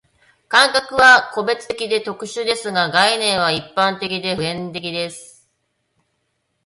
[0.47, 5.47] 感覚は個別的で特殊ですが、概念は一般的で普遍的です。